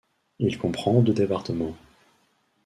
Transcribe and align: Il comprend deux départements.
Il 0.39 0.57
comprend 0.57 1.03
deux 1.03 1.13
départements. 1.13 1.77